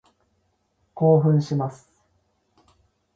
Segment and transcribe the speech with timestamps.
[0.95, 1.93] 興奮します。